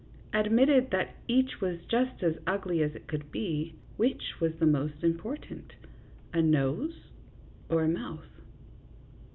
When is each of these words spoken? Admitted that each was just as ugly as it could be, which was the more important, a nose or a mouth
Admitted 0.33 0.89
that 0.89 1.13
each 1.27 1.61
was 1.61 1.79
just 1.87 2.23
as 2.23 2.35
ugly 2.47 2.81
as 2.81 2.95
it 2.95 3.05
could 3.05 3.31
be, 3.31 3.75
which 3.97 4.39
was 4.41 4.53
the 4.55 4.65
more 4.65 4.91
important, 5.03 5.73
a 6.33 6.41
nose 6.41 7.11
or 7.69 7.83
a 7.83 7.87
mouth 7.87 8.41